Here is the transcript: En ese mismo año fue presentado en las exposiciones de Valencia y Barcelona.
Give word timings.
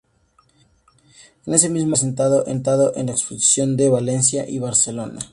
En 1.45 1.53
ese 1.53 1.69
mismo 1.69 1.89
año 1.89 1.99
fue 1.99 2.15
presentado 2.15 2.95
en 2.95 3.05
las 3.05 3.19
exposiciones 3.21 3.77
de 3.77 3.89
Valencia 3.89 4.49
y 4.49 4.57
Barcelona. 4.57 5.19